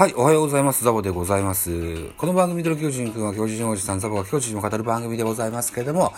[0.00, 0.82] はい、おはようございます。
[0.82, 2.08] ザボでございます。
[2.16, 6.14] この番組での巨人くんは巨人おじさん、ザボが巨人を語る番組でございますけれども、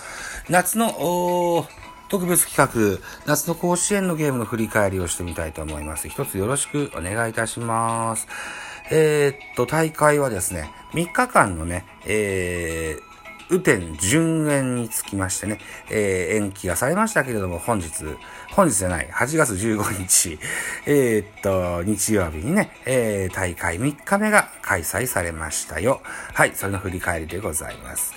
[0.48, 1.66] 夏の、
[2.08, 6.08] 特別企画、夏の甲子園のゲームの振り返りをしてみたいと思います。
[6.08, 8.28] 一つよろしくお願いいたします。
[8.92, 13.11] えー、っと、大会はですね、3日間のね、えー、
[13.52, 15.58] 雨天順延につきましてね、
[15.90, 17.90] えー、延期がされましたけれども、本日、
[18.50, 20.38] 本日じゃない、8月15日、
[20.86, 26.00] えー、っと、日曜日にね、えー、大会3日目が開催されましたよ。
[26.32, 28.14] はい、それの振り返りでございます。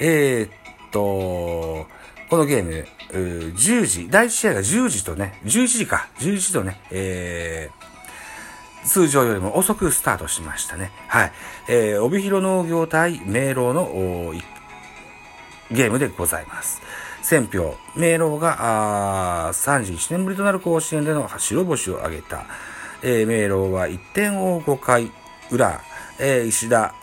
[0.00, 0.50] えー、っ
[0.90, 1.86] と、
[2.28, 10.90] このゲーム、10時、第1試合が10時とね、11時か、11時とね、えー、通常よりも遅くスタートしましたね。
[11.06, 11.32] はい。
[11.68, 14.34] えー、帯広農業対明朗の
[15.72, 16.80] ゲームでございます。
[17.22, 22.44] 選票、明朗が31年ぶりとなる甲子園での白星を挙げた。
[23.02, 25.10] えー、明朗は1点を5回
[25.50, 25.80] 裏、
[26.18, 26.94] えー、石田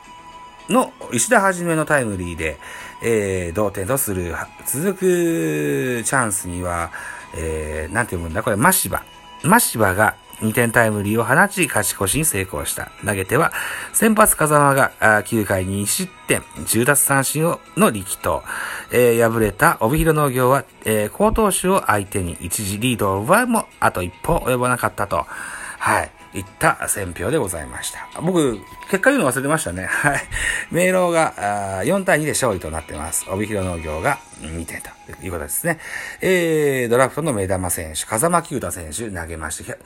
[0.70, 2.58] の、石田はじめのタイムリーで、
[3.03, 6.92] えー、同点とする、続くチャンスには、
[7.36, 8.44] えー、なんて読むんだ？
[8.44, 9.03] これ、マシバ。
[9.44, 12.92] マシバが2点タイムリーを放ち、勝ち越しに成功した。
[13.06, 13.52] 投げては、
[13.94, 18.44] 先発風間が9回に失点、10奪三振をの力投。
[18.92, 25.26] えー、敗れた帯広農業は、えー、高投手を相手に一時リードを奪うも、あと一歩及ばなかったと。
[25.80, 26.19] はい。
[26.33, 28.22] いった選票でございました。
[28.22, 28.59] 僕、
[28.91, 29.85] 結果言うの忘れてましたね。
[29.89, 30.22] はい。
[30.72, 33.25] 明朗が4対2で勝利となってます。
[33.30, 34.89] 帯広農業が2点と
[35.23, 35.80] いうことですね。
[36.22, 39.80] えー、ドラフトの目玉選手、風間球太選手投げまして、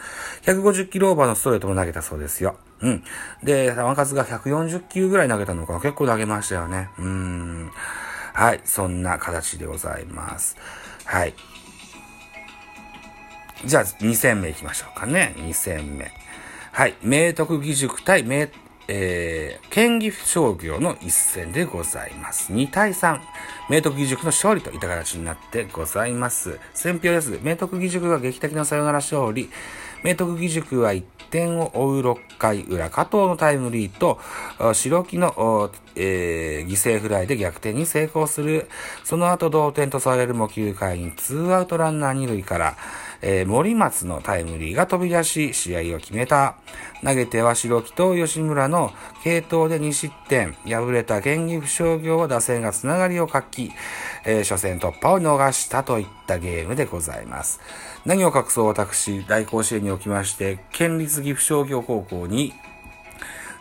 [0.43, 2.57] 150キロオーバーのストレートも投げたそうですよ。
[2.81, 3.03] うん。
[3.41, 6.89] で、球数が140球ぐらい投げたのかな結構投げましたよね。
[6.97, 7.71] うん。
[8.33, 8.61] はい。
[8.65, 10.57] そんな形でございます。
[11.05, 11.33] はい。
[13.65, 15.33] じゃあ、2戦目行きましょうかね。
[15.37, 16.11] 2戦目。
[16.75, 16.95] はい。
[17.03, 18.47] 明徳義塾対明、
[18.87, 22.51] えー、県岐阜商業の一戦でございます。
[22.51, 23.19] 2対3。
[23.69, 26.59] 明徳義塾の勝利といった形になってございます。
[26.73, 27.39] 選票です。
[27.43, 29.51] 明徳義塾が劇的なサヨナラ勝利。
[30.03, 34.19] 明徳義塾は1点を追う6回裏、加藤のタイムリーと、
[34.73, 38.67] 白木の、えー、犠牲フライで逆転に成功する。
[39.03, 42.77] その後同点とされるも9回に2アウトランナー2塁から、
[43.25, 46.55] えー、森松のタイムリーが飛び出し、試合を決めた。
[47.03, 48.91] 投げては白木と吉村の
[49.23, 50.53] 系統で2失点。
[50.65, 53.71] 敗れた県岐阜商業は打線がつながりを活気、
[54.25, 57.61] えー、初戦突破を逃したといったゲームでございます。
[58.05, 62.53] 何を隠そう私、大甲子園におきまして、県立岐阜商業高校に、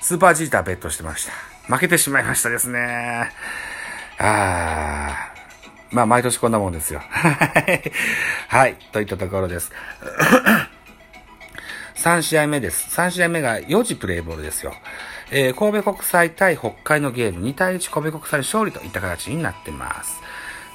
[0.01, 1.33] スーパージーターベットしてました。
[1.73, 3.31] 負けてしまいましたですね。
[4.19, 5.32] あー。
[5.93, 7.01] まあ、毎年こんなもんですよ。
[8.49, 8.77] はい。
[8.93, 9.71] といったところです。
[11.97, 12.99] 3試合目です。
[12.99, 14.73] 3試合目が4時プレイボールですよ。
[15.31, 20.21] えー、神戸国際対北海のゲーム2対1神戸国際勝利といった形になってます。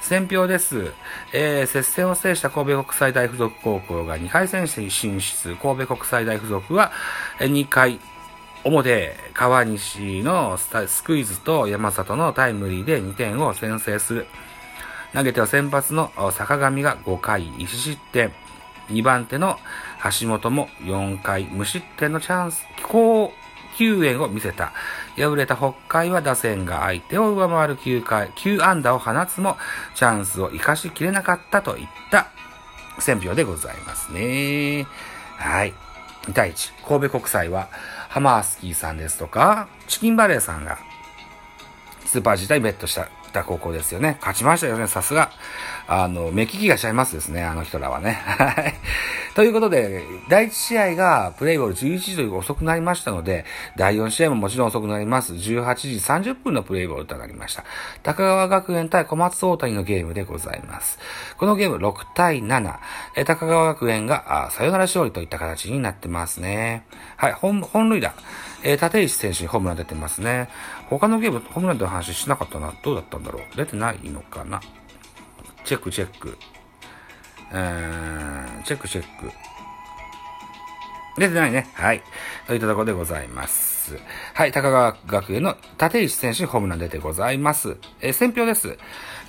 [0.00, 0.92] 選票です。
[1.32, 5.56] えー、接戦を制した神戸国際大附属高校が2回戦進出。
[5.56, 6.92] 神戸国際大附属は
[7.40, 7.98] 2回
[8.64, 14.26] 表、川西のスクイズと山里のタイムリーで2点を先制する。
[15.14, 18.32] 投げては先発の坂上が5回1失点。
[18.90, 19.58] 2番手の
[20.20, 23.32] 橋本も4回無失点のチャンス、高
[23.76, 24.72] 救援を見せた。
[25.16, 29.56] 敗れた北海は打線が相手を上回る9回、9安打を放つも、
[29.94, 32.28] チャンスを生かしきれなかったといった
[32.98, 34.86] 選票でございますね。
[35.36, 35.74] はい。
[36.22, 36.86] 2対1。
[36.86, 37.68] 神戸国際は、
[38.08, 40.78] ハマースキーさんですとか、チキンバレーさんが、
[42.04, 44.16] スーパー自体ベットしたた高校ですよね。
[44.20, 45.30] 勝ちましたよね、さすが。
[45.86, 48.12] あの、目利きがしちゃいますですね、あの人らはね。
[48.38, 48.74] はい。
[49.38, 53.44] ということで、第1試合がプレイボール11時という遅くなりましたので、
[53.76, 55.32] 第4試合ももちろん遅くなります。
[55.32, 57.62] 18時30分のプレイボールとなりました。
[58.02, 60.98] 高川学園対小松大谷のゲームでございます。
[61.36, 62.78] このゲーム6対7、
[63.14, 66.84] え高川学園があサヨナラ勝利といった形になってますね。
[67.16, 68.14] はい、本、本塁打。
[68.64, 70.48] えー、立石選手にホームラン出てますね。
[70.90, 72.74] 他のゲーム、ホームランの話しなかったな。
[72.82, 74.60] どうだったんだろう出てないのかな
[75.64, 76.36] チェックチェック。
[77.52, 79.30] うーん、チェックチェック。
[81.18, 81.68] 出てないね。
[81.74, 82.02] はい。
[82.46, 83.96] といったところでございます。
[84.34, 84.52] はい。
[84.52, 87.76] 高川学園の立石選手ホームラン出てございます。
[88.00, 88.78] えー、選票です。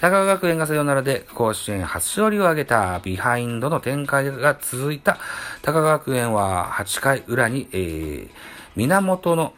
[0.01, 5.17] 高川学園がサヨナラで甲子園初勝利を挙げたビハインドの展開が続いた
[5.61, 8.29] 高川学園は8回裏に、えー、
[8.75, 9.53] 源の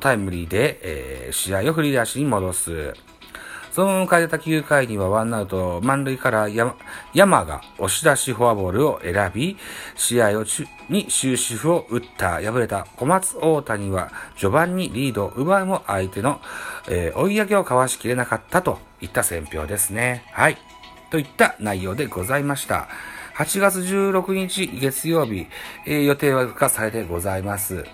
[0.00, 2.94] タイムリーで、えー、試合を振り出しに戻す。
[3.74, 6.76] そのまま迎えた9回にはワンアウト満塁から山
[7.12, 9.56] 山が押し出しフォアボールを選び、
[9.96, 10.44] 試合を
[10.88, 12.34] に終止符を打った。
[12.34, 16.40] 敗れた小松大谷は序盤にリードを奪うも相手の、
[16.88, 20.22] えー、追い上げをかわしきれなかったといった選評ですね。
[20.30, 20.56] はい。
[21.10, 22.86] といった内容でございました。
[23.34, 25.48] 8月16日月曜日、
[25.84, 27.84] えー、予定がされてございます。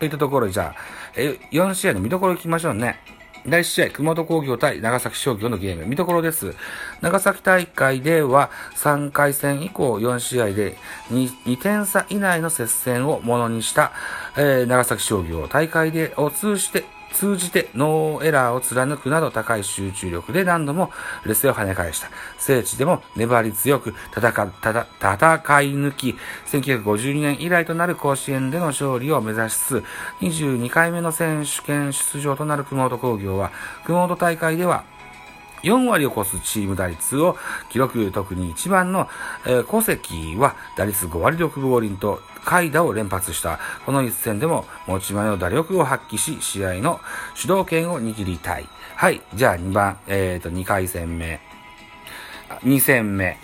[0.00, 0.80] といったところじゃあ、
[1.14, 3.17] えー、4試合の見どころ行きましょうね。
[3.46, 6.54] 第1試合、熊本工業対長崎商業のゲーム、見どころです。
[7.00, 10.76] 長崎大会では3回戦以降4試合で
[11.10, 13.92] 2, 2点差以内の接戦をものにした、
[14.36, 20.90] えー、長崎商業大会でを通じて通じてノーエラーを貫くなど高い集中力で何度も
[21.24, 22.08] 劣勢を跳ね返した。
[22.38, 26.16] 聖地でも粘り強く戦戦い抜き、
[26.46, 29.84] 1952年以来となる甲子園での勝利を目指しつつ、
[30.20, 33.50] 22回目の選手権出場となる熊本工業は、
[33.84, 34.84] 熊本大会では
[35.62, 37.36] 4割を超すチーム打率を
[37.70, 39.08] 記録、特に一番の、
[39.46, 43.58] えー、小関は打率5割6分5厘と快打を連発した。
[43.84, 47.00] この一戦でも持ち前の打力を発揮し、試合の
[47.34, 48.68] 主導権を握りたい。
[48.96, 49.20] はい。
[49.34, 51.40] じゃあ2番、えっ、ー、と、2回戦目。
[52.64, 53.38] 2戦目。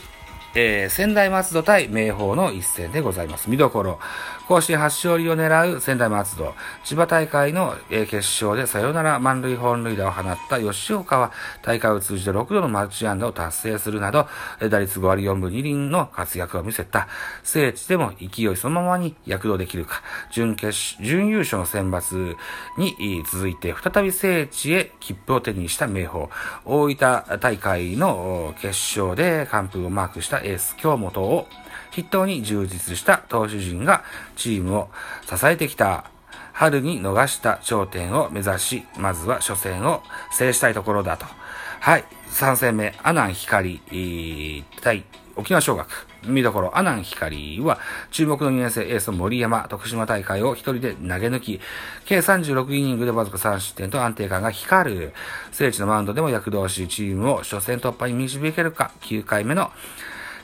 [0.56, 3.50] えー、仙台松戸対明豊の一戦でございます。
[3.50, 3.98] 見どころ。
[4.46, 6.54] 甲子園初勝利を狙う仙台松戸。
[6.84, 11.32] 千葉大会の、決勝でサヨナラ満塁本塁打を放った吉岡は
[11.62, 14.28] 大会を通じて6度のマルチ安打を達成するなど、
[14.68, 17.08] 打率5割4分2厘の活躍を見せた。
[17.42, 20.02] 聖地でも勢いそのままに躍動できるか。
[20.30, 22.36] 準決、準優勝の選抜
[22.76, 26.28] に続いて再び聖地へ切符を手にした明豊。
[26.66, 26.96] 大分
[27.40, 28.68] 大会の決
[28.98, 31.46] 勝で完封をマークしたエース京本を
[31.94, 34.02] 筆頭に充実した投手陣が
[34.36, 34.88] チームを
[35.22, 36.10] 支えてきた
[36.52, 40.02] 春に逃した頂点を目指し、まずは初戦を
[40.32, 41.26] 制したいところだと。
[41.80, 42.04] はい。
[42.30, 43.80] 3戦目、阿南光、
[44.80, 45.04] 対
[45.36, 46.06] 沖縄尚学。
[46.26, 47.78] 見どころ、阿南光は、
[48.10, 51.60] 注目の2年生エースの森山、徳島大会を一人で投げ抜き、
[52.06, 55.12] 計36イニングでわずか3失点と安定感が光る。
[55.52, 59.70] 聖地のマウンドでも躍動し、チームを初戦突破に導けるか、9回目の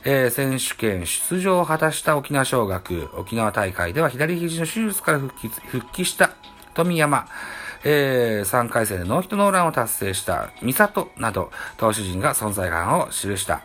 [0.03, 6.31] えー、選手権出場を果たした沖縄尚学、沖縄大会では左肘の手術から復帰復帰した
[6.73, 7.27] 富山、
[7.83, 13.61] えー、3回戦でノーヒットノーランを達成した美里など、投手陣が存在感を記した、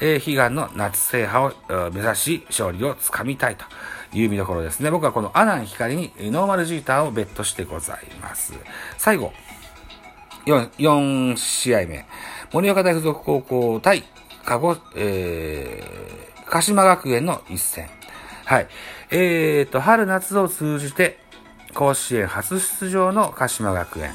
[0.00, 3.64] えー、悲願の夏制覇を目指し、勝利をつかみたいと
[4.12, 4.90] いう見どころですね。
[4.90, 8.54] 僕はこの阿南光にノーマルジーターをベットしてございます。
[8.98, 9.32] 最後、
[10.46, 12.06] 4, 4試合目、
[12.52, 14.04] 盛岡大附属高校対
[14.46, 17.88] 鹿児、えー、鹿島学園の一戦。
[18.44, 18.68] はい。
[19.10, 21.18] えーと、春夏を通じて、
[21.74, 24.12] 甲子園初出場の鹿島学園。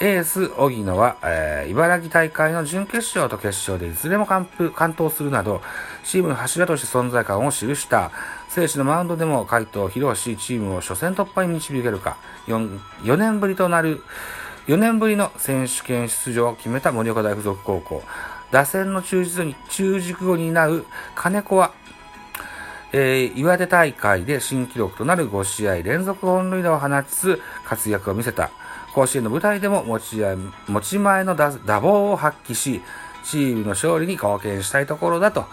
[0.00, 5.60] エース、荻野は、えー、茨城大会の準決勝と決勝でいずれも完封、完投するなど、
[6.04, 8.10] チームの柱として存在感を記した、
[8.48, 12.16] 聖地のマウンドでも回答を披露し、チームを初戦突破に導けるか、
[12.46, 14.02] 4, 4年ぶりとなる、
[14.68, 18.02] 4年ぶりの選手権出場を決めた盛岡大附属高校。
[18.50, 21.72] 打線の中軸に、中軸を担う金子は、
[22.92, 28.50] えー、岩手大会で新記録となる5試合連続本塁打を放ちつ活躍を見せた。
[28.94, 30.16] 甲子園の舞台でも持ち
[30.66, 32.80] 持ち前の打打棒を発揮し、
[33.24, 35.44] チームの勝利に貢献したいところだと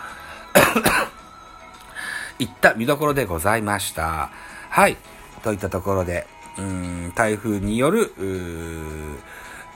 [2.39, 4.29] いった見どころでございました。
[4.69, 4.97] はい。
[5.43, 6.25] といったところで、
[6.57, 8.13] うん、台風による、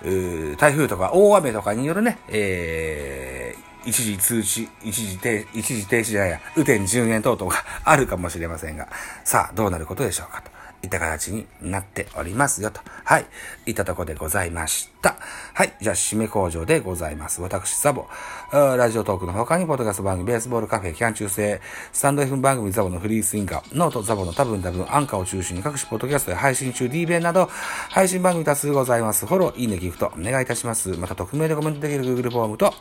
[0.02, 8.88] 台風とか大雨とかによるね、えー、一時通知、一時停止、一時停止じゃないや、雨天順延等々があるかもしれませんが、
[9.24, 10.59] さあ、どうなることでしょうかと。
[10.82, 12.80] いった形になっておりますよと。
[13.04, 13.26] はい。
[13.66, 15.18] いったとこでございました。
[15.54, 15.74] はい。
[15.82, 17.42] じゃあ、締め工場でございます。
[17.42, 18.08] 私、ザボ。
[18.52, 21.60] ラジオトークの他に、ポッドキャスト番組、ベースボールカフェ、キャン中制、
[21.92, 27.50] スタンド F 番組ザボのフリースインガー、ノートザボの多分多分アンカーを中心に各種ポッドキャストで配信中 D 弁など、
[27.90, 29.26] 配信番組多数ございます。
[29.26, 30.90] フォロー、いいね、ギフト、お願いいたします。
[30.92, 32.74] また、匿名でコメントできる Google フォームと、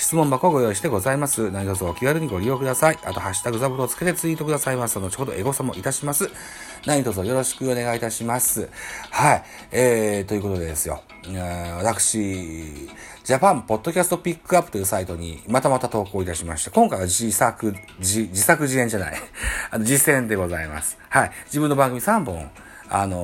[0.00, 1.50] 質問箱をご用意してございます。
[1.50, 2.98] 何卒お気軽にご利用ください。
[3.04, 4.98] あと、ハッシュタグザブロをつけてツイートくださいます。
[4.98, 6.30] 後ほどエゴサもいたします。
[6.86, 8.70] 何卒よろしくお願いいたします。
[9.10, 9.44] はい。
[9.70, 11.02] えー、ということでですよ。
[11.76, 12.88] 私、
[13.24, 19.14] ジャパンポッドキャストピックアップというサイトにまたまた投稿いたしまして、今回は自作、自自作自演じゃない。
[19.70, 20.96] あの、実践でございます。
[21.10, 21.30] はい。
[21.44, 22.50] 自分の番組3本、
[22.90, 23.18] あの、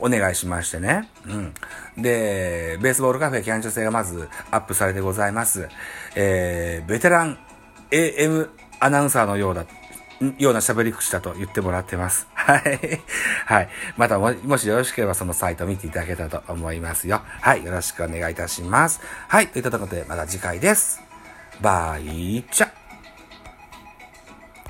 [0.00, 1.08] お願いしましてね。
[1.26, 1.54] うん。
[2.02, 5.68] で、ベースボールカフェキャンチョ制がまずアップされてございます。
[6.14, 7.38] えー、ベテラン
[7.90, 9.66] AM アナウンサーのようだ。
[10.38, 12.28] ような喋り口だと言ってもらってます。
[12.34, 13.02] はい。
[13.44, 13.68] はい。
[13.96, 17.22] またも、もしよろしければそのサイト見ていただけたらと思いますよ。
[17.40, 17.64] はい。
[17.64, 19.00] よろしくお願いいたします。
[19.26, 19.48] はい。
[19.48, 21.02] といったところでまた次回です。
[21.60, 22.81] バイチャ